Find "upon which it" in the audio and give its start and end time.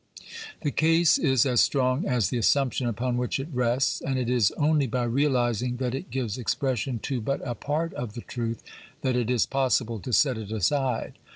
2.87-3.49